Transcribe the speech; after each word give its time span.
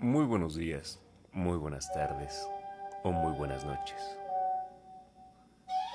Muy 0.00 0.24
buenos 0.24 0.54
días, 0.56 0.98
muy 1.30 1.58
buenas 1.58 1.92
tardes 1.92 2.48
o 3.02 3.12
muy 3.12 3.36
buenas 3.36 3.66
noches. 3.66 4.00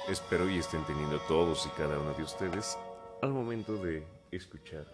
Espero 0.08 0.48
y 0.48 0.60
estén 0.60 0.84
teniendo 0.86 1.18
todos 1.22 1.66
y 1.66 1.70
cada 1.70 1.98
uno 1.98 2.14
de 2.14 2.22
ustedes 2.22 2.78
al 3.24 3.32
momento 3.32 3.78
de 3.78 4.06
escuchar 4.30 4.86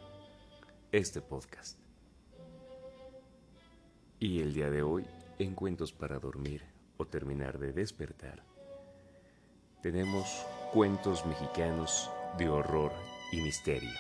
este 0.94 1.20
podcast. 1.20 1.78
Y 4.18 4.40
el 4.40 4.54
día 4.54 4.70
de 4.70 4.82
hoy, 4.82 5.06
en 5.40 5.56
Cuentos 5.56 5.92
para 5.92 6.18
Dormir 6.18 6.64
o 6.96 7.06
Terminar 7.06 7.60
de 7.60 7.74
Despertar, 7.74 8.42
tenemos 9.82 10.46
cuentos 10.72 11.26
mexicanos 11.26 12.10
de 12.38 12.48
horror 12.48 12.94
y 13.34 13.42
misterio. 13.42 13.92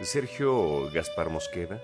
De 0.00 0.06
Sergio 0.06 0.90
Gaspar 0.92 1.28
Mosqueda, 1.28 1.78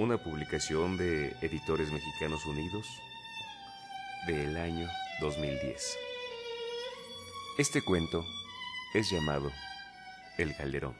una 0.00 0.16
publicación 0.16 0.96
de 0.96 1.36
Editores 1.42 1.92
Mexicanos 1.92 2.46
Unidos 2.46 2.86
del 4.26 4.56
año 4.56 4.88
2010. 5.20 5.98
Este 7.58 7.82
cuento 7.82 8.24
es 8.94 9.10
llamado 9.10 9.52
El 10.38 10.56
Calderón. 10.56 10.96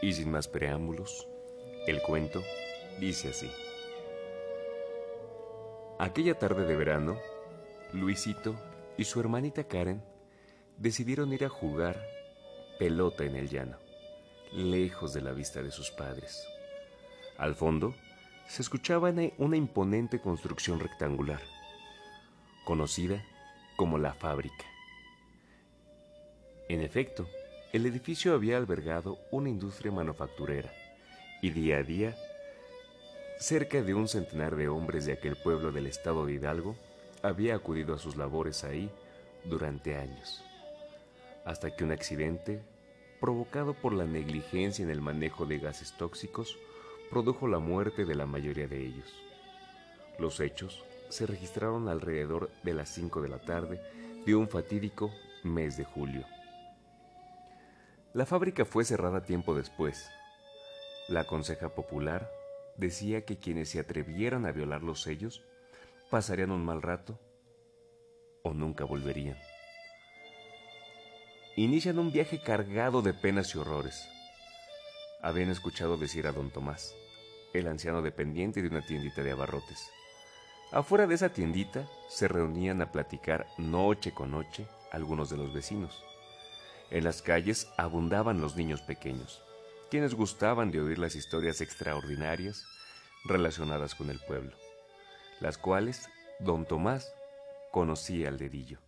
Y 0.00 0.14
sin 0.14 0.30
más 0.30 0.48
preámbulos, 0.48 1.28
el 1.86 2.00
cuento 2.00 2.42
dice 2.98 3.28
así. 3.28 3.50
Aquella 5.98 6.38
tarde 6.38 6.64
de 6.64 6.76
verano, 6.76 7.18
Luisito 7.92 8.56
y 8.96 9.04
su 9.04 9.20
hermanita 9.20 9.64
Karen 9.64 10.02
decidieron 10.78 11.30
ir 11.34 11.44
a 11.44 11.50
jugar 11.50 12.02
pelota 12.78 13.24
en 13.24 13.36
el 13.36 13.50
llano, 13.50 13.76
lejos 14.50 15.12
de 15.12 15.20
la 15.20 15.32
vista 15.32 15.62
de 15.62 15.70
sus 15.70 15.90
padres. 15.90 16.48
Al 17.42 17.56
fondo 17.56 17.92
se 18.46 18.62
escuchaba 18.62 19.12
una 19.36 19.56
imponente 19.56 20.20
construcción 20.20 20.78
rectangular, 20.78 21.40
conocida 22.64 23.24
como 23.74 23.98
la 23.98 24.14
fábrica. 24.14 24.64
En 26.68 26.82
efecto, 26.82 27.26
el 27.72 27.84
edificio 27.86 28.34
había 28.34 28.58
albergado 28.58 29.18
una 29.32 29.48
industria 29.48 29.90
manufacturera 29.90 30.72
y 31.42 31.50
día 31.50 31.78
a 31.78 31.82
día, 31.82 32.16
cerca 33.40 33.82
de 33.82 33.92
un 33.92 34.06
centenar 34.06 34.54
de 34.54 34.68
hombres 34.68 35.04
de 35.06 35.14
aquel 35.14 35.34
pueblo 35.34 35.72
del 35.72 35.88
estado 35.88 36.24
de 36.24 36.34
Hidalgo 36.34 36.76
había 37.24 37.56
acudido 37.56 37.92
a 37.92 37.98
sus 37.98 38.14
labores 38.14 38.62
ahí 38.62 38.88
durante 39.46 39.96
años, 39.96 40.44
hasta 41.44 41.74
que 41.74 41.82
un 41.82 41.90
accidente, 41.90 42.62
provocado 43.20 43.74
por 43.74 43.94
la 43.94 44.04
negligencia 44.04 44.84
en 44.84 44.92
el 44.92 45.00
manejo 45.00 45.44
de 45.44 45.58
gases 45.58 45.96
tóxicos, 45.96 46.56
produjo 47.12 47.46
la 47.46 47.58
muerte 47.58 48.06
de 48.06 48.14
la 48.14 48.24
mayoría 48.24 48.66
de 48.66 48.86
ellos. 48.86 49.12
Los 50.18 50.40
hechos 50.40 50.82
se 51.10 51.26
registraron 51.26 51.90
alrededor 51.90 52.50
de 52.62 52.72
las 52.72 52.88
5 52.88 53.20
de 53.20 53.28
la 53.28 53.38
tarde 53.38 53.82
de 54.24 54.34
un 54.34 54.48
fatídico 54.48 55.10
mes 55.44 55.76
de 55.76 55.84
julio. 55.84 56.24
La 58.14 58.24
fábrica 58.24 58.64
fue 58.64 58.86
cerrada 58.86 59.24
tiempo 59.24 59.54
después. 59.54 60.08
La 61.06 61.24
conseja 61.24 61.68
popular 61.74 62.30
decía 62.78 63.26
que 63.26 63.36
quienes 63.36 63.68
se 63.68 63.80
atrevieran 63.80 64.46
a 64.46 64.52
violar 64.52 64.82
los 64.82 65.02
sellos 65.02 65.42
pasarían 66.08 66.50
un 66.50 66.64
mal 66.64 66.80
rato 66.80 67.20
o 68.42 68.54
nunca 68.54 68.84
volverían. 68.84 69.36
Inician 71.56 71.98
un 71.98 72.10
viaje 72.10 72.40
cargado 72.42 73.02
de 73.02 73.12
penas 73.12 73.54
y 73.54 73.58
horrores. 73.58 74.08
Habían 75.20 75.50
escuchado 75.50 75.98
decir 75.98 76.26
a 76.26 76.32
don 76.32 76.50
Tomás, 76.50 76.96
el 77.52 77.68
anciano 77.68 78.02
dependiente 78.02 78.62
de 78.62 78.68
una 78.68 78.82
tiendita 78.82 79.22
de 79.22 79.32
abarrotes. 79.32 79.90
Afuera 80.70 81.06
de 81.06 81.14
esa 81.14 81.28
tiendita 81.28 81.86
se 82.08 82.28
reunían 82.28 82.80
a 82.80 82.90
platicar 82.90 83.46
noche 83.58 84.12
con 84.12 84.30
noche 84.30 84.66
algunos 84.90 85.28
de 85.28 85.36
los 85.36 85.52
vecinos. 85.52 86.02
En 86.90 87.04
las 87.04 87.20
calles 87.22 87.68
abundaban 87.76 88.40
los 88.40 88.56
niños 88.56 88.80
pequeños, 88.80 89.42
quienes 89.90 90.14
gustaban 90.14 90.70
de 90.70 90.80
oír 90.80 90.98
las 90.98 91.14
historias 91.14 91.60
extraordinarias 91.60 92.66
relacionadas 93.24 93.94
con 93.94 94.08
el 94.08 94.18
pueblo, 94.20 94.56
las 95.40 95.58
cuales 95.58 96.08
don 96.40 96.64
Tomás 96.64 97.12
conocía 97.70 98.28
al 98.28 98.38
dedillo. 98.38 98.78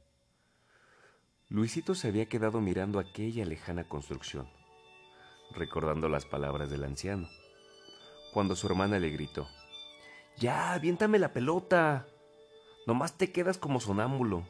Luisito 1.50 1.94
se 1.94 2.08
había 2.08 2.26
quedado 2.26 2.60
mirando 2.60 2.98
aquella 2.98 3.44
lejana 3.44 3.84
construcción, 3.84 4.48
recordando 5.54 6.08
las 6.08 6.24
palabras 6.24 6.70
del 6.70 6.84
anciano 6.84 7.28
cuando 8.34 8.56
su 8.56 8.66
hermana 8.66 8.98
le 8.98 9.10
gritó, 9.10 9.48
Ya, 10.36 10.74
aviéntame 10.74 11.20
la 11.20 11.32
pelota. 11.32 12.08
Nomás 12.84 13.16
te 13.16 13.30
quedas 13.30 13.58
como 13.58 13.78
sonámbulo. 13.78 14.44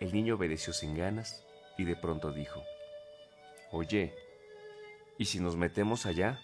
El 0.00 0.12
niño 0.12 0.34
obedeció 0.34 0.72
sin 0.72 0.96
ganas 0.96 1.46
y 1.78 1.84
de 1.84 1.94
pronto 1.94 2.32
dijo, 2.32 2.60
Oye, 3.70 4.12
¿y 5.18 5.26
si 5.26 5.38
nos 5.38 5.54
metemos 5.54 6.04
allá? 6.04 6.40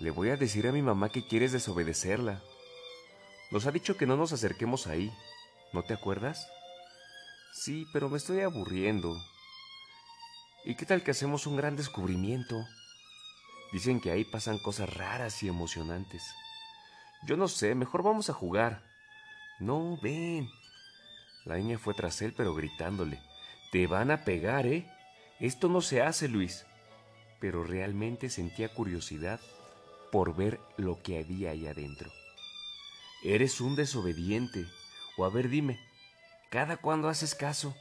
Le 0.00 0.10
voy 0.10 0.28
a 0.28 0.36
decir 0.36 0.68
a 0.68 0.72
mi 0.72 0.82
mamá 0.82 1.08
que 1.08 1.26
quieres 1.26 1.52
desobedecerla. 1.52 2.42
Nos 3.50 3.66
ha 3.66 3.70
dicho 3.70 3.96
que 3.96 4.06
no 4.06 4.18
nos 4.18 4.32
acerquemos 4.32 4.86
ahí. 4.86 5.10
¿No 5.72 5.82
te 5.82 5.94
acuerdas? 5.94 6.46
Sí, 7.54 7.86
pero 7.92 8.10
me 8.10 8.18
estoy 8.18 8.40
aburriendo. 8.40 9.16
¿Y 10.66 10.74
qué 10.74 10.84
tal 10.84 11.02
que 11.02 11.10
hacemos 11.10 11.46
un 11.46 11.56
gran 11.56 11.76
descubrimiento? 11.76 12.66
Dicen 13.72 14.00
que 14.00 14.10
ahí 14.10 14.24
pasan 14.24 14.58
cosas 14.58 14.92
raras 14.94 15.42
y 15.42 15.48
emocionantes. 15.48 16.34
Yo 17.22 17.36
no 17.36 17.48
sé, 17.48 17.74
mejor 17.74 18.02
vamos 18.02 18.28
a 18.28 18.34
jugar. 18.34 18.82
No, 19.60 19.98
ven. 20.02 20.48
La 21.44 21.56
niña 21.56 21.78
fue 21.78 21.94
tras 21.94 22.20
él, 22.22 22.34
pero 22.36 22.54
gritándole. 22.54 23.22
Te 23.70 23.86
van 23.86 24.10
a 24.10 24.24
pegar, 24.24 24.66
¿eh? 24.66 24.90
Esto 25.38 25.68
no 25.68 25.80
se 25.80 26.02
hace, 26.02 26.28
Luis. 26.28 26.66
Pero 27.40 27.62
realmente 27.62 28.28
sentía 28.28 28.74
curiosidad 28.74 29.40
por 30.10 30.34
ver 30.34 30.60
lo 30.76 31.02
que 31.02 31.18
había 31.18 31.50
ahí 31.50 31.66
adentro. 31.66 32.10
Eres 33.22 33.60
un 33.60 33.76
desobediente. 33.76 34.66
O 35.16 35.24
a 35.24 35.30
ver, 35.30 35.48
dime, 35.48 35.78
¿cada 36.50 36.76
cuándo 36.76 37.08
haces 37.08 37.34
caso? 37.34 37.74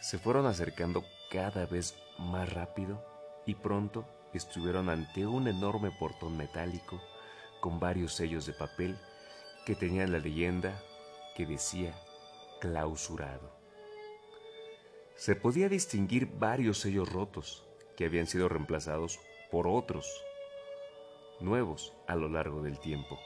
Se 0.00 0.18
fueron 0.18 0.46
acercando 0.46 1.04
cada 1.30 1.66
vez 1.66 1.96
más 2.18 2.52
rápido 2.52 3.15
y 3.46 3.54
pronto 3.54 4.04
estuvieron 4.34 4.90
ante 4.90 5.26
un 5.26 5.48
enorme 5.48 5.90
portón 5.90 6.36
metálico 6.36 7.00
con 7.60 7.80
varios 7.80 8.14
sellos 8.14 8.44
de 8.46 8.52
papel 8.52 8.98
que 9.64 9.74
tenían 9.74 10.12
la 10.12 10.18
leyenda 10.18 10.82
que 11.34 11.46
decía 11.46 11.94
clausurado. 12.60 13.56
Se 15.14 15.34
podía 15.34 15.68
distinguir 15.68 16.26
varios 16.26 16.78
sellos 16.78 17.10
rotos 17.10 17.64
que 17.96 18.04
habían 18.04 18.26
sido 18.26 18.48
reemplazados 18.48 19.18
por 19.50 19.66
otros 19.66 20.22
nuevos 21.40 21.94
a 22.06 22.16
lo 22.16 22.28
largo 22.28 22.62
del 22.62 22.78
tiempo. 22.78 23.18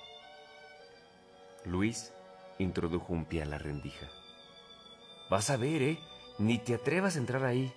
Luis 1.65 2.13
introdujo 2.59 3.13
un 3.13 3.25
pie 3.25 3.43
a 3.43 3.47
la 3.47 3.59
rendija. 3.59 4.09
Vas 5.29 5.51
a 5.51 5.57
ver, 5.57 5.83
¿eh? 5.83 5.99
Ni 6.39 6.59
te 6.59 6.75
atrevas 6.75 7.17
a 7.17 7.19
entrar 7.19 7.45
ahí. 7.45 7.73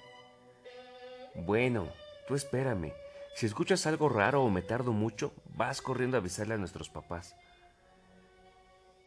Bueno, 1.35 1.89
Tú 2.27 2.35
espérame. 2.35 2.93
Si 3.35 3.45
escuchas 3.45 3.85
algo 3.87 4.09
raro 4.09 4.43
o 4.43 4.49
me 4.49 4.61
tardo 4.61 4.91
mucho, 4.93 5.33
vas 5.55 5.81
corriendo 5.81 6.17
a 6.17 6.19
avisarle 6.19 6.53
a 6.53 6.57
nuestros 6.57 6.89
papás. 6.89 7.35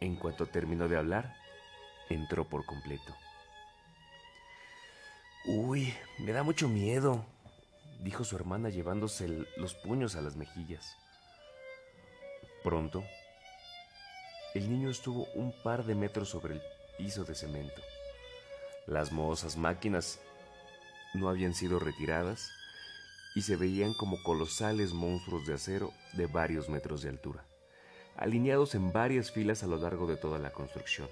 En 0.00 0.16
cuanto 0.16 0.46
terminó 0.46 0.88
de 0.88 0.96
hablar, 0.96 1.36
entró 2.10 2.44
por 2.48 2.66
completo. 2.66 3.14
Uy, 5.46 5.94
me 6.18 6.32
da 6.32 6.42
mucho 6.42 6.68
miedo, 6.68 7.24
dijo 8.00 8.24
su 8.24 8.34
hermana 8.36 8.68
llevándose 8.68 9.28
los 9.56 9.74
puños 9.74 10.16
a 10.16 10.20
las 10.20 10.34
mejillas. 10.36 10.96
Pronto, 12.64 13.04
el 14.54 14.68
niño 14.68 14.90
estuvo 14.90 15.26
un 15.34 15.52
par 15.62 15.84
de 15.84 15.94
metros 15.94 16.30
sobre 16.30 16.54
el 16.54 16.62
piso 16.98 17.24
de 17.24 17.36
cemento. 17.36 17.80
Las 18.86 19.12
mohosas 19.12 19.56
máquinas 19.56 20.20
no 21.14 21.28
habían 21.28 21.54
sido 21.54 21.78
retiradas 21.78 22.50
y 23.36 23.42
se 23.42 23.56
veían 23.56 23.92
como 23.92 24.22
colosales 24.22 24.94
monstruos 24.94 25.46
de 25.46 25.52
acero 25.52 25.92
de 26.14 26.26
varios 26.26 26.70
metros 26.70 27.02
de 27.02 27.10
altura, 27.10 27.44
alineados 28.16 28.74
en 28.74 28.94
varias 28.94 29.30
filas 29.30 29.62
a 29.62 29.66
lo 29.66 29.76
largo 29.76 30.06
de 30.06 30.16
toda 30.16 30.38
la 30.38 30.52
construcción. 30.52 31.06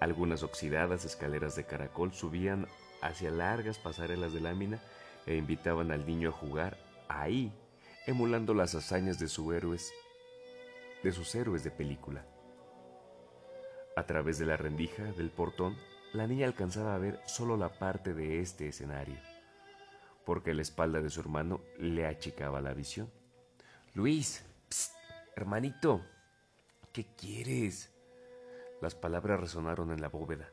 Algunas 0.00 0.42
oxidadas 0.42 1.04
escaleras 1.04 1.54
de 1.54 1.64
caracol 1.64 2.14
subían 2.14 2.66
hacia 3.02 3.30
largas 3.30 3.76
pasarelas 3.76 4.32
de 4.32 4.40
lámina 4.40 4.80
e 5.26 5.36
invitaban 5.36 5.92
al 5.92 6.06
niño 6.06 6.30
a 6.30 6.32
jugar 6.32 6.78
ahí, 7.06 7.52
emulando 8.06 8.54
las 8.54 8.74
hazañas 8.74 9.18
de 9.18 9.28
sus 9.28 9.54
héroes, 9.54 9.92
de 11.02 11.12
sus 11.12 11.34
héroes 11.34 11.62
de 11.62 11.70
película. 11.70 12.24
A 13.94 14.06
través 14.06 14.38
de 14.38 14.46
la 14.46 14.56
rendija 14.56 15.02
del 15.12 15.28
portón, 15.28 15.76
la 16.14 16.26
niña 16.26 16.46
alcanzaba 16.46 16.94
a 16.94 16.98
ver 16.98 17.20
solo 17.26 17.58
la 17.58 17.78
parte 17.78 18.14
de 18.14 18.40
este 18.40 18.68
escenario 18.68 19.35
porque 20.26 20.54
la 20.54 20.62
espalda 20.62 21.00
de 21.00 21.08
su 21.08 21.20
hermano 21.20 21.62
le 21.78 22.04
achicaba 22.04 22.60
la 22.60 22.74
visión. 22.74 23.08
Luis, 23.94 24.44
hermanito, 25.36 26.04
¿qué 26.92 27.06
quieres? 27.16 27.94
Las 28.82 28.96
palabras 28.96 29.40
resonaron 29.40 29.92
en 29.92 30.02
la 30.02 30.08
bóveda. 30.08 30.50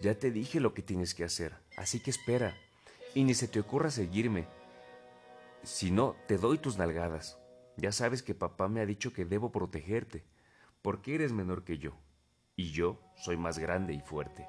Ya 0.00 0.18
te 0.18 0.32
dije 0.32 0.58
lo 0.58 0.74
que 0.74 0.82
tienes 0.82 1.14
que 1.14 1.22
hacer, 1.22 1.54
así 1.76 2.00
que 2.00 2.10
espera, 2.10 2.56
y 3.14 3.22
ni 3.22 3.34
se 3.34 3.46
te 3.46 3.60
ocurra 3.60 3.90
seguirme. 3.90 4.48
Si 5.62 5.92
no, 5.92 6.16
te 6.26 6.36
doy 6.36 6.58
tus 6.58 6.76
nalgadas. 6.76 7.38
Ya 7.76 7.92
sabes 7.92 8.24
que 8.24 8.34
papá 8.34 8.68
me 8.68 8.80
ha 8.80 8.86
dicho 8.86 9.12
que 9.12 9.24
debo 9.24 9.52
protegerte, 9.52 10.24
porque 10.82 11.14
eres 11.14 11.32
menor 11.32 11.62
que 11.62 11.78
yo, 11.78 11.92
y 12.56 12.72
yo 12.72 13.00
soy 13.14 13.36
más 13.36 13.58
grande 13.58 13.94
y 13.94 14.00
fuerte. 14.00 14.48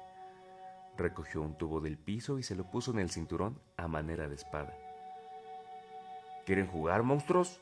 Recogió 0.96 1.40
un 1.40 1.56
tubo 1.56 1.80
del 1.80 1.98
piso 1.98 2.38
y 2.38 2.42
se 2.42 2.54
lo 2.54 2.70
puso 2.70 2.90
en 2.90 2.98
el 2.98 3.10
cinturón 3.10 3.60
a 3.76 3.88
manera 3.88 4.28
de 4.28 4.34
espada. 4.34 4.76
¿Quieren 6.44 6.66
jugar, 6.66 7.02
monstruos? 7.02 7.60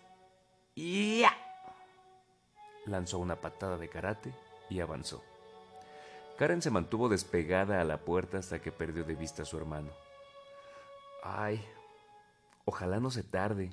¡Ya! 0.75 1.33
Lanzó 2.87 3.19
una 3.19 3.37
patada 3.41 3.77
de 3.77 3.89
karate 3.89 4.33
y 4.69 4.81
avanzó. 4.81 5.23
Karen 6.39 6.63
se 6.63 6.71
mantuvo 6.71 7.11
despegada 7.11 7.81
a 7.81 7.85
la 7.85 7.99
puerta 7.99 8.39
hasta 8.39 8.61
que 8.63 8.73
perdió 8.73 9.05
de 9.05 9.15
vista 9.15 9.43
a 9.43 9.45
su 9.45 9.59
hermano. 9.59 9.91
Ay, 11.23 11.63
ojalá 12.65 12.99
no 12.99 13.11
se 13.11 13.23
tarde. 13.23 13.71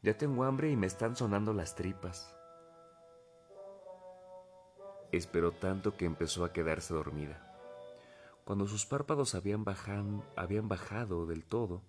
Ya 0.00 0.16
tengo 0.16 0.44
hambre 0.44 0.70
y 0.70 0.76
me 0.76 0.86
están 0.86 1.16
sonando 1.16 1.52
las 1.52 1.74
tripas. 1.74 2.32
Esperó 5.10 5.50
tanto 5.50 5.96
que 5.96 6.04
empezó 6.04 6.44
a 6.44 6.52
quedarse 6.52 6.94
dormida. 6.94 7.49
Cuando 8.50 8.66
sus 8.66 8.84
párpados 8.84 9.36
habían, 9.36 9.62
bajado 9.64 11.24
del 11.24 11.44
todo, 11.44 11.84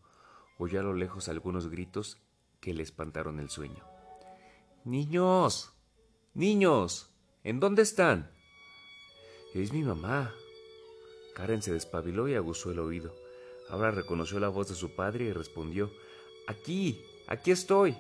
oyó 0.60 0.80
a 0.80 0.84
lo 0.84 0.94
lejos 0.94 1.28
algunos 1.28 1.72
gritos 1.72 2.20
que 2.60 2.76
le 2.76 2.84
espantaron 2.84 3.40
el 3.40 3.50
sueño. 3.50 3.84
Niños, 4.86 5.74
niños, 6.36 7.10
¿en 7.44 7.60
dónde 7.60 7.82
están? 7.82 8.30
Es 9.56 9.74
mi 9.74 9.82
mamá. 9.82 10.36
Karen 11.34 11.64
se 11.64 11.74
despabiló 11.74 12.28
y 12.28 12.36
aguzó 12.36 12.70
el 12.70 12.78
oído. 12.78 13.16
Ahora 13.68 13.90
reconoció 13.90 14.40
la 14.40 14.50
voz 14.50 14.70
de 14.70 14.76
su 14.76 14.96
padre 14.96 15.26
y 15.26 15.34
respondió, 15.34 15.92
Aquí, 16.46 17.04
aquí 17.26 17.50
estoy. 17.50 17.98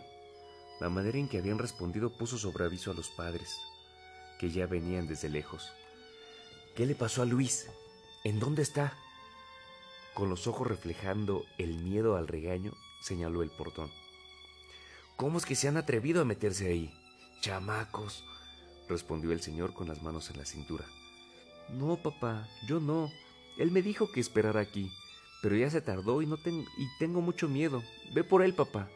La 0.79 0.89
manera 0.89 1.17
en 1.17 1.27
que 1.27 1.39
habían 1.39 1.57
respondido 1.57 2.15
puso 2.15 2.37
sobre 2.37 2.65
aviso 2.65 2.91
a 2.91 2.93
los 2.93 3.09
padres, 3.09 3.57
que 4.39 4.51
ya 4.51 4.67
venían 4.67 5.07
desde 5.07 5.29
lejos. 5.29 5.71
¿Qué 6.75 6.85
le 6.85 6.93
pasó 6.93 7.23
a 7.23 7.25
Luis? 7.25 7.67
¿En 8.23 8.39
dónde 8.39 8.61
está? 8.61 8.93
Con 10.13 10.29
los 10.29 10.45
ojos 10.45 10.67
reflejando 10.67 11.43
el 11.57 11.75
miedo 11.79 12.17
al 12.17 12.27
regaño, 12.27 12.71
señaló 13.01 13.41
el 13.41 13.49
portón. 13.49 13.89
¿Cómo 15.15 15.39
es 15.39 15.45
que 15.45 15.55
se 15.55 15.67
han 15.67 15.77
atrevido 15.77 16.21
a 16.21 16.25
meterse 16.25 16.67
ahí? 16.67 16.93
Chamacos, 17.41 18.23
respondió 18.87 19.31
el 19.31 19.41
señor 19.41 19.73
con 19.73 19.87
las 19.87 20.03
manos 20.03 20.29
en 20.29 20.37
la 20.37 20.45
cintura. 20.45 20.85
No, 21.69 21.97
papá, 21.97 22.47
yo 22.67 22.79
no. 22.79 23.11
Él 23.57 23.71
me 23.71 23.81
dijo 23.81 24.11
que 24.11 24.19
esperara 24.19 24.59
aquí, 24.59 24.91
pero 25.41 25.55
ya 25.55 25.71
se 25.71 25.81
tardó 25.81 26.21
y, 26.21 26.27
no 26.27 26.37
y 26.45 26.97
tengo 26.99 27.21
mucho 27.21 27.47
miedo. 27.47 27.81
Ve 28.13 28.23
por 28.23 28.43
él, 28.43 28.53
papá. 28.53 28.87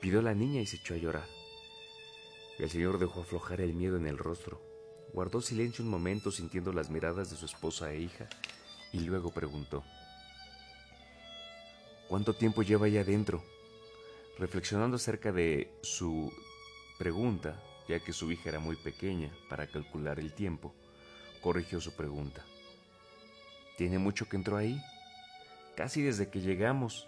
Pidió 0.00 0.22
la 0.22 0.34
niña 0.34 0.62
y 0.62 0.66
se 0.66 0.76
echó 0.76 0.94
a 0.94 0.98
llorar. 0.98 1.26
El 2.58 2.70
señor 2.70 2.98
dejó 2.98 3.20
aflojar 3.20 3.60
el 3.60 3.74
miedo 3.74 3.98
en 3.98 4.06
el 4.06 4.16
rostro. 4.16 4.67
Guardó 5.12 5.40
silencio 5.40 5.84
un 5.84 5.90
momento 5.90 6.30
sintiendo 6.30 6.72
las 6.72 6.90
miradas 6.90 7.30
de 7.30 7.36
su 7.36 7.46
esposa 7.46 7.92
e 7.92 8.00
hija 8.00 8.28
y 8.92 9.00
luego 9.00 9.30
preguntó, 9.30 9.84
¿Cuánto 12.08 12.32
tiempo 12.32 12.62
lleva 12.62 12.86
allá 12.86 13.02
adentro? 13.02 13.44
Reflexionando 14.38 14.96
acerca 14.96 15.30
de 15.30 15.70
su 15.82 16.32
pregunta, 16.98 17.62
ya 17.86 18.00
que 18.00 18.14
su 18.14 18.32
hija 18.32 18.48
era 18.48 18.60
muy 18.60 18.76
pequeña 18.76 19.30
para 19.50 19.66
calcular 19.66 20.18
el 20.18 20.32
tiempo, 20.32 20.74
corrigió 21.42 21.82
su 21.82 21.94
pregunta. 21.94 22.42
¿Tiene 23.76 23.98
mucho 23.98 24.26
que 24.26 24.36
entró 24.36 24.56
ahí? 24.56 24.80
Casi 25.76 26.00
desde 26.00 26.30
que 26.30 26.40
llegamos. 26.40 27.06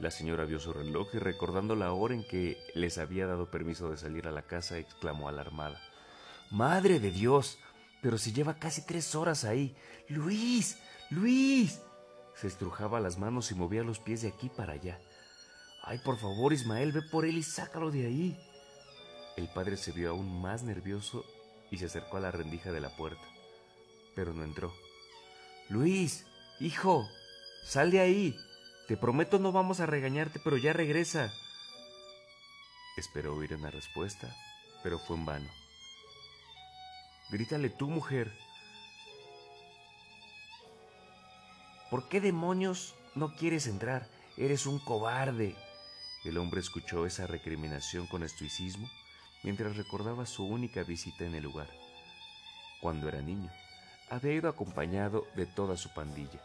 La 0.00 0.10
señora 0.10 0.44
vio 0.44 0.58
su 0.58 0.72
reloj 0.72 1.14
y 1.14 1.18
recordando 1.18 1.76
la 1.76 1.92
hora 1.92 2.14
en 2.14 2.26
que 2.26 2.58
les 2.74 2.98
había 2.98 3.28
dado 3.28 3.52
permiso 3.52 3.88
de 3.88 3.98
salir 3.98 4.26
a 4.26 4.32
la 4.32 4.42
casa, 4.42 4.78
exclamó 4.78 5.28
alarmada. 5.28 5.80
Madre 6.52 7.00
de 7.00 7.10
Dios, 7.10 7.58
pero 8.02 8.18
si 8.18 8.30
lleva 8.30 8.58
casi 8.58 8.84
tres 8.84 9.14
horas 9.14 9.44
ahí. 9.44 9.74
Luis, 10.08 10.76
Luis. 11.08 11.80
Se 12.34 12.46
estrujaba 12.46 13.00
las 13.00 13.16
manos 13.16 13.50
y 13.50 13.54
movía 13.54 13.82
los 13.82 14.00
pies 14.00 14.20
de 14.20 14.28
aquí 14.28 14.50
para 14.50 14.74
allá. 14.74 15.00
Ay, 15.82 15.98
por 16.04 16.18
favor, 16.18 16.52
Ismael, 16.52 16.92
ve 16.92 17.00
por 17.10 17.24
él 17.24 17.38
y 17.38 17.42
sácalo 17.42 17.90
de 17.90 18.04
ahí. 18.04 18.38
El 19.38 19.48
padre 19.48 19.78
se 19.78 19.92
vio 19.92 20.10
aún 20.10 20.42
más 20.42 20.62
nervioso 20.62 21.24
y 21.70 21.78
se 21.78 21.86
acercó 21.86 22.18
a 22.18 22.20
la 22.20 22.30
rendija 22.30 22.70
de 22.70 22.82
la 22.82 22.94
puerta, 22.96 23.24
pero 24.14 24.34
no 24.34 24.44
entró. 24.44 24.74
Luis, 25.70 26.26
hijo, 26.60 27.08
sal 27.64 27.90
de 27.90 28.00
ahí. 28.00 28.36
Te 28.88 28.98
prometo 28.98 29.38
no 29.38 29.52
vamos 29.52 29.80
a 29.80 29.86
regañarte, 29.86 30.38
pero 30.44 30.58
ya 30.58 30.74
regresa. 30.74 31.32
Esperó 32.98 33.36
oír 33.36 33.54
una 33.54 33.70
respuesta, 33.70 34.36
pero 34.82 34.98
fue 34.98 35.16
en 35.16 35.24
vano. 35.24 35.61
Grítale 37.32 37.70
tú, 37.70 37.88
mujer. 37.88 38.30
¿Por 41.90 42.06
qué 42.10 42.20
demonios 42.20 42.94
no 43.14 43.34
quieres 43.34 43.66
entrar? 43.66 44.06
Eres 44.36 44.66
un 44.66 44.78
cobarde. 44.78 45.56
El 46.24 46.36
hombre 46.36 46.60
escuchó 46.60 47.06
esa 47.06 47.26
recriminación 47.26 48.06
con 48.06 48.22
estoicismo 48.22 48.86
mientras 49.42 49.78
recordaba 49.78 50.26
su 50.26 50.44
única 50.44 50.82
visita 50.82 51.24
en 51.24 51.34
el 51.34 51.44
lugar. 51.44 51.70
Cuando 52.82 53.08
era 53.08 53.22
niño, 53.22 53.50
había 54.10 54.34
ido 54.34 54.50
acompañado 54.50 55.26
de 55.34 55.46
toda 55.46 55.78
su 55.78 55.88
pandilla, 55.94 56.42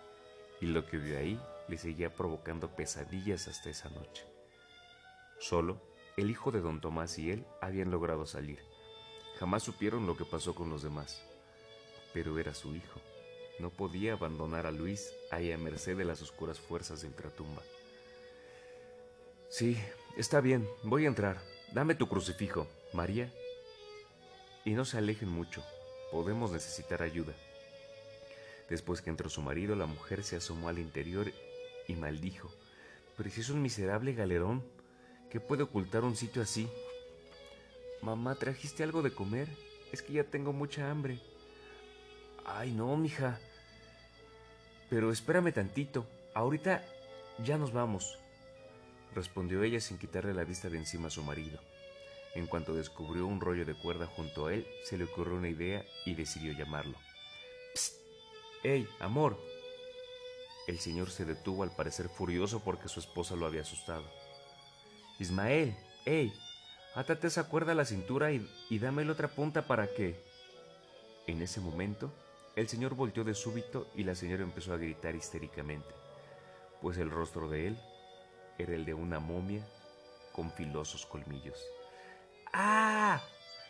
y 0.61 0.67
lo 0.67 0.85
que 0.85 0.97
vio 0.97 1.19
ahí 1.19 1.37
le 1.67 1.77
seguía 1.77 2.15
provocando 2.15 2.73
pesadillas 2.77 3.49
hasta 3.49 3.69
esa 3.69 3.89
noche. 3.89 4.23
Solo 5.41 5.81
el 6.15 6.31
hijo 6.31 6.51
de 6.51 6.61
don 6.61 6.79
Tomás 6.79 7.19
y 7.19 7.29
él 7.29 7.45
habían 7.61 7.91
logrado 7.91 8.25
salir. 8.25 8.76
Jamás 9.39 9.63
supieron 9.63 10.07
lo 10.07 10.17
que 10.17 10.25
pasó 10.25 10.55
con 10.55 10.69
los 10.69 10.81
demás. 10.83 11.21
Pero 12.13 12.39
era 12.39 12.53
su 12.53 12.75
hijo. 12.75 12.99
No 13.59 13.69
podía 13.69 14.13
abandonar 14.13 14.65
a 14.65 14.71
Luis 14.71 15.13
ahí 15.31 15.51
a 15.51 15.57
merced 15.57 15.97
de 15.97 16.05
las 16.05 16.21
oscuras 16.21 16.59
fuerzas 16.59 17.01
de 17.01 17.07
ultratumba. 17.07 17.61
Sí, 19.49 19.77
está 20.17 20.41
bien, 20.41 20.67
voy 20.83 21.05
a 21.05 21.07
entrar. 21.07 21.41
Dame 21.71 21.95
tu 21.95 22.07
crucifijo, 22.07 22.67
María. 22.93 23.33
Y 24.65 24.71
no 24.71 24.85
se 24.85 24.97
alejen 24.97 25.29
mucho, 25.29 25.63
podemos 26.11 26.51
necesitar 26.51 27.01
ayuda. 27.01 27.33
Después 28.69 29.01
que 29.01 29.09
entró 29.09 29.29
su 29.29 29.41
marido, 29.41 29.75
la 29.75 29.85
mujer 29.85 30.23
se 30.23 30.35
asomó 30.35 30.69
al 30.69 30.79
interior 30.79 31.31
y 31.87 31.95
maldijo. 31.95 32.49
Pero 33.15 33.29
si 33.29 33.41
es 33.41 33.49
un 33.49 33.61
miserable 33.61 34.13
galerón, 34.13 34.63
¿qué 35.29 35.39
puede 35.39 35.63
ocultar 35.63 36.03
un 36.03 36.15
sitio 36.15 36.41
así? 36.41 36.69
Mamá, 38.07 38.35
¿trajiste 38.35 38.83
algo 38.83 39.01
de 39.01 39.11
comer? 39.11 39.49
Es 39.91 40.01
que 40.01 40.13
ya 40.13 40.23
tengo 40.23 40.53
mucha 40.53 40.89
hambre. 40.89 41.19
Ay, 42.45 42.71
no, 42.71 42.95
mija. 42.95 43.37
Pero 44.89 45.11
espérame 45.11 45.51
tantito. 45.51 46.07
Ahorita 46.33 46.85
ya 47.43 47.57
nos 47.57 47.73
vamos, 47.73 48.17
respondió 49.13 49.61
ella 49.61 49.81
sin 49.81 49.97
quitarle 49.97 50.33
la 50.33 50.45
vista 50.45 50.69
de 50.69 50.77
encima 50.77 51.09
a 51.09 51.11
su 51.11 51.21
marido. 51.21 51.59
En 52.33 52.47
cuanto 52.47 52.73
descubrió 52.73 53.27
un 53.27 53.41
rollo 53.41 53.65
de 53.65 53.75
cuerda 53.75 54.05
junto 54.05 54.45
a 54.47 54.53
él, 54.53 54.65
se 54.85 54.97
le 54.97 55.03
ocurrió 55.03 55.35
una 55.35 55.49
idea 55.49 55.83
y 56.05 56.15
decidió 56.15 56.53
llamarlo. 56.53 56.97
¡Psst! 57.73 57.95
¡Ey, 58.63 58.87
amor! 59.01 59.37
El 60.65 60.79
señor 60.79 61.09
se 61.09 61.25
detuvo 61.25 61.63
al 61.63 61.75
parecer 61.75 62.07
furioso 62.07 62.61
porque 62.61 62.87
su 62.87 63.01
esposa 63.01 63.35
lo 63.35 63.45
había 63.45 63.63
asustado. 63.63 64.09
Ismael, 65.19 65.75
¡ey! 66.05 66.31
Átate 66.97 67.27
esa 67.27 67.47
cuerda 67.47 67.73
a 67.73 67.75
la 67.75 67.85
cintura 67.85 68.31
y, 68.31 68.49
y 68.71 68.79
dame 68.79 69.05
la 69.05 69.11
otra 69.11 69.27
punta 69.27 69.67
para 69.67 69.85
que... 69.93 70.19
En 71.27 71.43
ese 71.43 71.61
momento, 71.61 72.11
el 72.55 72.67
señor 72.67 72.95
volteó 72.95 73.23
de 73.23 73.35
súbito 73.35 73.91
y 73.93 74.03
la 74.03 74.15
señora 74.15 74.41
empezó 74.41 74.73
a 74.73 74.77
gritar 74.77 75.13
histéricamente, 75.13 75.93
pues 76.81 76.97
el 76.97 77.11
rostro 77.11 77.49
de 77.49 77.67
él 77.67 77.77
era 78.57 78.73
el 78.73 78.83
de 78.83 78.95
una 78.95 79.19
momia 79.19 79.63
con 80.31 80.51
filosos 80.51 81.05
colmillos. 81.05 81.63
¡Ah! 82.51 83.21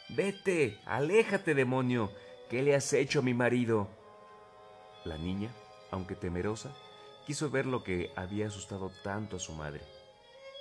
¡Vete! 0.07 0.79
¡Aléjate, 0.85 1.53
demonio! 1.53 2.09
¿Qué 2.49 2.63
le 2.63 2.75
has 2.75 2.93
hecho 2.93 3.19
a 3.19 3.23
mi 3.23 3.33
marido? 3.33 3.89
La 5.03 5.17
niña, 5.17 5.49
aunque 5.91 6.15
temerosa, 6.15 6.73
quiso 7.25 7.49
ver 7.49 7.65
lo 7.65 7.83
que 7.83 8.09
había 8.15 8.47
asustado 8.47 8.89
tanto 9.03 9.35
a 9.35 9.39
su 9.39 9.51
madre 9.51 9.96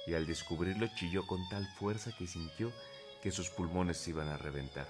y 0.07 0.15
al 0.15 0.27
descubrirlo 0.27 0.87
chilló 0.95 1.27
con 1.27 1.49
tal 1.49 1.67
fuerza 1.79 2.13
que 2.17 2.27
sintió 2.27 2.73
que 3.23 3.31
sus 3.31 3.51
pulmones 3.51 3.99
se 3.99 4.11
iban 4.11 4.29
a 4.29 4.37
reventar. 4.37 4.87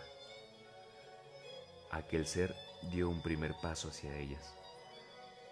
Aquel 1.90 2.26
ser 2.26 2.54
dio 2.90 3.08
un 3.08 3.22
primer 3.22 3.54
paso 3.62 3.88
hacia 3.88 4.16
ellas. 4.18 4.54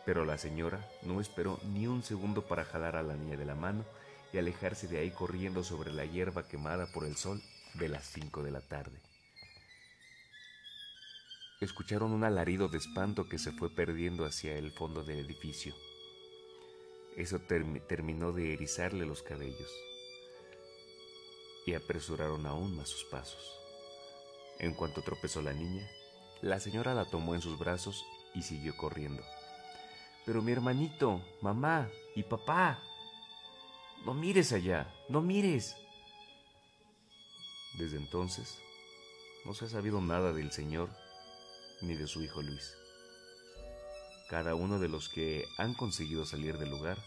Pero 0.05 0.25
la 0.25 0.37
señora 0.37 0.87
no 1.03 1.21
esperó 1.21 1.59
ni 1.65 1.87
un 1.87 2.03
segundo 2.03 2.47
para 2.47 2.65
jalar 2.65 2.97
a 2.97 3.03
la 3.03 3.15
niña 3.15 3.37
de 3.37 3.47
la 3.47 3.55
mano 3.55 3.85
y 4.33 4.39
alejarse 4.39 4.87
de 4.89 4.99
ahí 4.99 5.11
corriendo 5.11 5.65
sobre 5.65 5.93
la 5.93 6.05
hierba 6.05 6.47
quemada 6.47 6.87
por 6.93 7.05
el 7.05 7.17
sol 7.17 7.41
de 7.75 7.89
las 7.89 8.05
cinco 8.05 8.43
de 8.43 8.51
la 8.51 8.61
tarde. 8.61 8.99
Escucharon 11.61 12.13
un 12.13 12.25
alarido 12.25 12.69
de 12.69 12.79
espanto 12.79 13.29
que 13.29 13.39
se 13.39 13.53
fue 13.53 13.71
perdiendo 13.71 14.27
hacia 14.27 14.57
el 14.57 14.73
fondo 14.73 15.05
del 15.05 15.21
edificio. 15.21 15.75
Eso 17.17 17.39
terminó 17.39 18.33
de 18.33 18.55
erizarle 18.55 19.07
los 19.07 19.23
cabellos 19.23 19.71
y 21.67 21.75
apresuraron 21.75 22.47
aún 22.47 22.77
más 22.77 22.89
sus 22.89 23.05
pasos. 23.05 23.59
En 24.59 24.75
cuanto 24.75 25.03
tropezó 25.03 25.41
la 25.41 25.53
niña, 25.53 25.89
la 26.43 26.61
señora 26.61 26.95
la 26.95 27.05
tomó 27.05 27.35
en 27.35 27.41
sus 27.41 27.59
brazos 27.59 28.05
y 28.35 28.43
siguió 28.43 28.77
corriendo. 28.77 29.23
Pero 30.27 30.43
mi 30.43 30.53
hermanito, 30.53 31.25
mamá 31.41 31.89
y 32.15 32.23
papá, 32.23 32.83
no 34.05 34.15
mires 34.15 34.53
allá, 34.53 34.93
no 35.09 35.23
mires. 35.23 35.77
Desde 37.79 37.97
entonces, 37.97 38.59
no 39.45 39.55
se 39.55 39.67
ha 39.67 39.69
sabido 39.69 40.01
nada 40.01 40.33
del 40.33 40.53
Señor 40.53 40.91
ni 41.83 41.95
de 41.95 42.07
su 42.07 42.23
hijo 42.23 42.43
Luis. 42.43 42.77
Cada 44.29 44.55
uno 44.55 44.79
de 44.79 44.89
los 44.89 45.09
que 45.09 45.45
han 45.59 45.75
conseguido 45.75 46.25
salir 46.25 46.59
del 46.59 46.71
lugar 46.71 46.99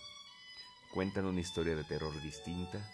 cuentan 0.93 1.25
una 1.25 1.41
historia 1.41 1.75
de 1.75 1.83
terror 1.83 2.13
distinta, 2.21 2.89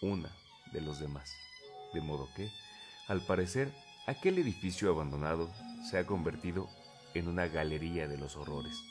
una 0.00 0.30
de 0.72 0.80
los 0.80 0.98
demás. 0.98 1.30
De 1.92 2.00
modo 2.00 2.28
que, 2.34 2.50
al 3.08 3.24
parecer, 3.26 3.72
aquel 4.06 4.38
edificio 4.38 4.90
abandonado 4.90 5.52
se 5.90 5.98
ha 5.98 6.06
convertido 6.06 6.68
en 7.14 7.28
una 7.28 7.46
galería 7.46 8.08
de 8.08 8.16
los 8.16 8.36
horrores 8.36 8.82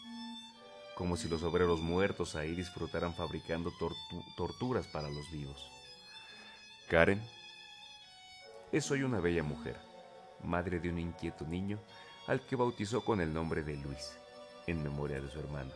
como 1.01 1.18
si 1.18 1.27
los 1.27 1.41
obreros 1.41 1.82
muertos 1.82 2.36
ahí 2.36 2.53
disfrutaran 2.53 3.15
fabricando 3.15 3.74
torturas 4.38 4.86
para 4.86 5.10
los 5.10 5.32
vivos. 5.32 5.68
Karen 6.88 7.20
es 8.72 8.91
hoy 8.91 9.01
una 9.01 9.20
bella 9.20 9.41
mujer, 9.41 9.77
madre 10.44 10.80
de 10.80 10.89
un 10.89 11.00
inquieto 11.00 11.44
niño 11.48 11.80
al 12.27 12.46
que 12.46 12.56
bautizó 12.56 13.03
con 13.03 13.20
el 13.20 13.34
nombre 13.34 13.63
de 13.63 13.77
Luis, 13.77 14.15
en 14.68 14.84
memoria 14.84 15.20
de 15.20 15.30
su 15.30 15.39
hermano. 15.39 15.72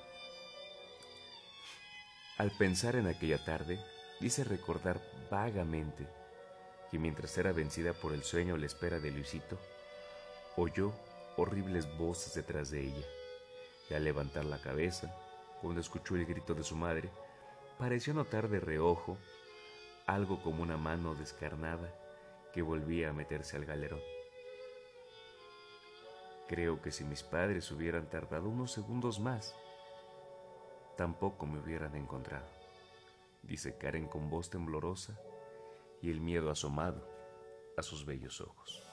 Al 2.37 2.51
pensar 2.51 2.95
en 2.95 3.07
aquella 3.07 3.43
tarde, 3.43 3.79
dice 4.19 4.43
recordar 4.43 5.01
vagamente 5.31 6.07
que 6.91 6.99
mientras 6.99 7.37
era 7.37 7.51
vencida 7.51 7.93
por 7.93 8.13
el 8.13 8.23
sueño 8.23 8.55
a 8.55 8.57
la 8.57 8.65
espera 8.65 8.99
de 8.99 9.11
Luisito, 9.11 9.57
oyó 10.57 10.93
horribles 11.37 11.97
voces 11.97 12.33
detrás 12.33 12.71
de 12.71 12.81
ella 12.81 13.05
y 13.89 13.93
al 13.93 14.03
levantar 14.03 14.45
la 14.45 14.59
cabeza, 14.59 15.13
cuando 15.61 15.81
escuchó 15.81 16.15
el 16.15 16.25
grito 16.25 16.53
de 16.53 16.63
su 16.63 16.75
madre, 16.75 17.09
pareció 17.77 18.13
notar 18.13 18.49
de 18.49 18.59
reojo 18.59 19.17
algo 20.05 20.41
como 20.41 20.63
una 20.63 20.77
mano 20.77 21.15
descarnada 21.15 21.93
que 22.53 22.61
volvía 22.61 23.09
a 23.09 23.13
meterse 23.13 23.57
al 23.57 23.65
galerón. 23.65 24.14
Creo 26.47 26.81
que 26.81 26.91
si 26.91 27.03
mis 27.03 27.23
padres 27.23 27.71
hubieran 27.71 28.09
tardado 28.09 28.49
unos 28.49 28.71
segundos 28.71 29.19
más, 29.19 29.55
tampoco 30.95 31.47
me 31.47 31.59
hubieran 31.59 31.95
encontrado, 31.95 32.47
dice 33.41 33.77
Karen 33.77 34.07
con 34.07 34.29
voz 34.29 34.49
temblorosa 34.51 35.19
y 36.01 36.11
el 36.11 36.21
miedo 36.21 36.51
asomado 36.51 37.07
a 37.77 37.81
sus 37.81 38.05
bellos 38.05 38.41
ojos. 38.41 38.83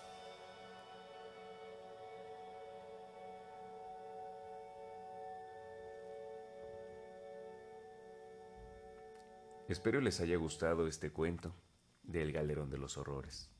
Espero 9.68 10.00
les 10.00 10.20
haya 10.20 10.36
gustado 10.36 10.86
este 10.86 11.12
cuento 11.12 11.54
de 12.02 12.22
El 12.22 12.32
Galerón 12.32 12.68
de 12.68 12.78
los 12.78 12.98
Horrores, 12.98 13.50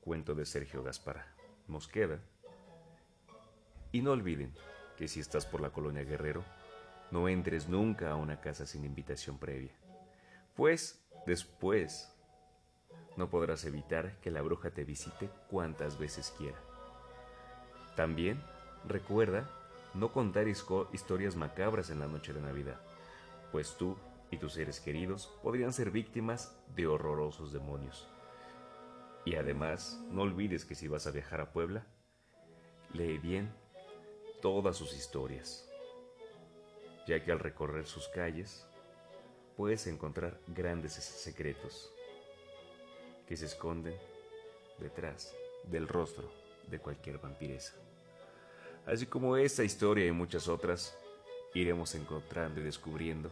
cuento 0.00 0.34
de 0.34 0.46
Sergio 0.46 0.82
Gaspar 0.82 1.34
Mosqueda. 1.66 2.22
Y 3.92 4.02
no 4.02 4.12
olviden 4.12 4.54
que 4.96 5.08
si 5.08 5.20
estás 5.20 5.46
por 5.46 5.60
la 5.60 5.70
colonia 5.70 6.04
Guerrero, 6.04 6.44
no 7.10 7.28
entres 7.28 7.68
nunca 7.68 8.10
a 8.10 8.16
una 8.16 8.40
casa 8.40 8.66
sin 8.66 8.84
invitación 8.84 9.38
previa, 9.38 9.72
pues 10.54 11.04
después 11.26 12.12
no 13.16 13.28
podrás 13.28 13.64
evitar 13.64 14.16
que 14.20 14.30
la 14.30 14.42
bruja 14.42 14.70
te 14.70 14.84
visite 14.84 15.28
cuantas 15.48 15.98
veces 15.98 16.32
quiera. 16.38 16.58
También 17.96 18.40
recuerda 18.86 19.50
no 19.94 20.12
contar 20.12 20.46
historias 20.46 21.34
macabras 21.34 21.90
en 21.90 21.98
la 21.98 22.06
noche 22.06 22.32
de 22.32 22.40
Navidad, 22.40 22.80
pues 23.50 23.76
tú 23.76 23.96
y 24.30 24.36
tus 24.36 24.52
seres 24.52 24.80
queridos 24.80 25.26
podrían 25.42 25.72
ser 25.72 25.90
víctimas 25.90 26.56
de 26.76 26.86
horrorosos 26.86 27.52
demonios. 27.52 28.08
Y 29.24 29.34
además, 29.34 30.00
no 30.10 30.22
olvides 30.22 30.64
que 30.64 30.74
si 30.74 30.86
vas 30.86 31.06
a 31.06 31.10
viajar 31.10 31.40
a 31.40 31.52
Puebla, 31.52 31.84
lee 32.92 33.18
bien 33.18 33.52
todas 34.40 34.76
sus 34.76 34.94
historias, 34.94 35.68
ya 37.06 37.22
que 37.22 37.32
al 37.32 37.38
recorrer 37.38 37.86
sus 37.86 38.08
calles 38.08 38.66
puedes 39.56 39.86
encontrar 39.86 40.38
grandes 40.46 40.94
secretos 40.94 41.92
que 43.26 43.36
se 43.36 43.46
esconden 43.46 43.94
detrás 44.78 45.34
del 45.64 45.86
rostro 45.86 46.30
de 46.68 46.78
cualquier 46.78 47.18
vampiresa. 47.18 47.74
Así 48.86 49.06
como 49.06 49.36
esta 49.36 49.62
historia 49.62 50.06
y 50.06 50.12
muchas 50.12 50.48
otras, 50.48 50.96
iremos 51.54 51.94
encontrando 51.94 52.60
y 52.60 52.64
descubriendo 52.64 53.30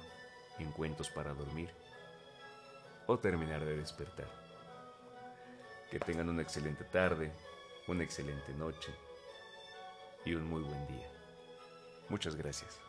en 0.58 0.70
cuentos 0.72 1.08
para 1.08 1.32
dormir 1.32 1.70
o 3.06 3.18
terminar 3.18 3.64
de 3.64 3.76
despertar. 3.76 4.28
Que 5.90 5.98
tengan 5.98 6.28
una 6.28 6.42
excelente 6.42 6.84
tarde, 6.84 7.32
una 7.86 8.04
excelente 8.04 8.52
noche 8.52 8.92
y 10.28 10.35
un 10.35 10.47
muy 10.47 10.62
buen 10.62 10.87
día. 10.88 11.11
Muchas 12.11 12.37
gracias. 12.37 12.88